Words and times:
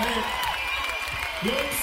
Hey, 0.00 0.22
Jungs, 1.42 1.78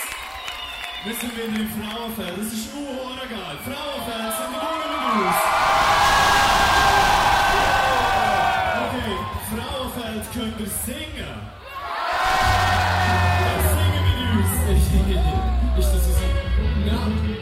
wir 1.03 1.15
sind 1.15 1.35
wieder 1.35 1.47
im 1.47 1.67
Frauenfeld. 1.67 2.37
Das 2.37 2.47
ist 2.47 2.73
nur 2.73 3.17
geil. 3.27 3.57
Frauenfeld 3.65 4.33
sind 4.37 4.51
wir 4.53 4.61
nur 4.63 4.77
mit 4.79 5.27
uns. 5.27 5.39
Okay, 8.85 9.15
Frauenfeld 9.51 10.23
könnt 10.33 10.57
ihr 10.61 10.71
singen. 10.85 11.39
Ja, 13.41 13.53
singen 13.75 14.03
mit 14.07 14.19
uns. 14.31 14.51
Ist 15.85 15.91
das 15.93 16.05
so? 16.05 16.23
Ja. 16.87 17.34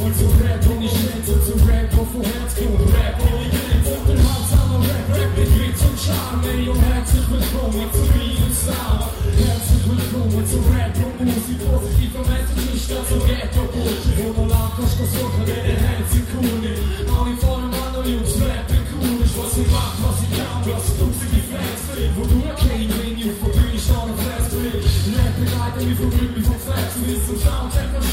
Willkommen 0.00 0.16
zum 0.16 0.32
Rap 0.40 0.64
und 0.64 0.80
ich 0.80 0.96
schätze 0.96 1.36
zum 1.44 1.60
Rap, 1.68 1.92
wo 1.92 2.24
Herz 2.24 2.56
kommt 2.56 2.88
Rap 2.88 3.20
ich 3.20 3.52
bin 3.52 3.84
und 3.84 4.08
den 4.08 4.16
Handsamer 4.16 4.80
Rap, 4.80 5.08
Rap 5.12 5.32
mit 5.36 5.52
Witz 5.60 5.80
und 5.84 5.98
Charme. 6.00 6.40
Ey, 6.40 6.68
und 6.72 6.80
herzlich 6.80 7.28
willkommen 7.28 7.84
zu 7.92 8.04
und 8.08 8.54
Sound. 8.56 9.12
Herzlich 9.12 9.84
willkommen 9.84 10.40
zum 10.48 10.64
Rap 10.72 10.96
und 11.04 11.20
Musik, 11.20 11.60
positiv 11.68 12.16
am 12.16 12.32
Ende 12.32 12.52
nicht 12.64 12.88
so 12.88 13.16
Ghetto 13.28 13.62
Bullshit. 13.68 14.16
Kannst 14.16 14.96
du 14.96 15.04
suchen, 15.04 15.42
wer 15.44 15.62
der 15.68 15.76
Herz 15.84 16.16
in 16.16 16.24
ist. 16.64 16.80
Alle 17.04 17.36
vorne 17.36 17.68
Mann 17.68 17.92
und 18.00 18.08
Jungs 18.08 18.40
rappen 18.40 18.80
cool 18.96 19.20
ist, 19.20 19.36
was 19.36 19.52
ich 19.52 19.68
mach, 19.68 20.00
was 20.00 20.16
ich 20.24 20.32
kann, 20.32 20.64
was 20.64 20.96
dusige 20.96 21.44
Fans 21.44 21.82
will. 21.92 22.08
Wo 22.16 22.24
du 22.24 22.40
erkennst, 22.48 22.96
wenn 23.04 23.20
ich 23.20 23.36
vor 23.36 23.52
dir 23.52 23.76
stehe 23.76 24.00
und 24.00 24.16
fest 24.16 24.48
will. 24.56 24.80
Rap 25.12 25.34
begleitet 25.36 25.84
mich 25.84 25.98
von 26.00 26.08
Glück, 26.08 26.40
von 26.40 26.56
Flex 26.56 26.88
zum 27.28 27.36
Soundcheck 27.36 27.92
von 27.92 28.09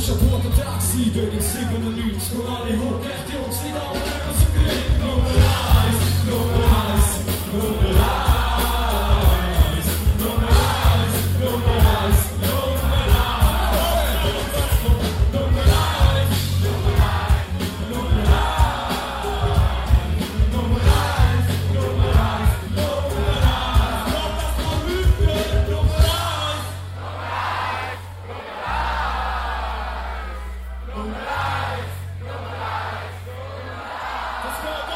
Und 0.00 0.06
sich 0.06 0.10
auf 0.10 0.30
Wort 0.30 0.44
und 0.44 0.56
Tag 0.56 0.80
sieben, 0.80 1.32
in 1.32 1.40
97, 1.40 2.38
und 2.38 2.48
alle 2.48 4.39
Let's 34.50 34.64
go. 34.64 34.89